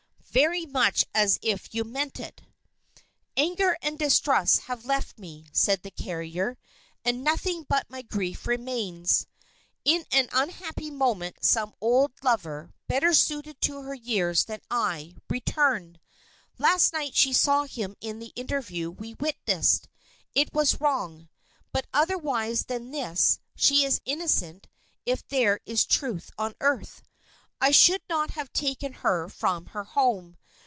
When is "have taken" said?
28.31-28.91